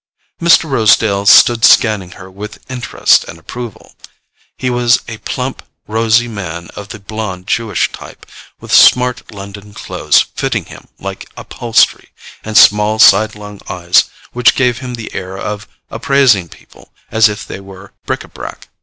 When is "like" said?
10.97-11.29